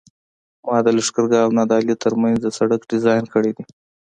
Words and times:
ما 0.67 0.77
د 0.85 0.87
لښکرګاه 0.97 1.43
او 1.45 1.51
نادعلي 1.57 1.95
ترمنځ 2.03 2.37
د 2.41 2.47
سرک 2.57 2.81
ډیزاین 2.91 3.25
کړی 3.33 3.51
دی 3.57 3.65